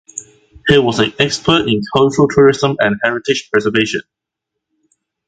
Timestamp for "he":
0.67-0.79